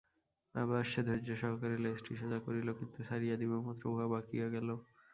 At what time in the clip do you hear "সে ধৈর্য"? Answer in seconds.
0.85-1.29